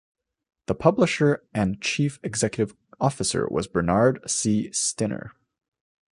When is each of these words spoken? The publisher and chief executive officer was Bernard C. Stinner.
The 0.65 0.73
publisher 0.73 1.43
and 1.53 1.79
chief 1.79 2.19
executive 2.23 2.73
officer 2.99 3.47
was 3.51 3.67
Bernard 3.67 4.19
C. 4.27 4.71
Stinner. 4.71 5.33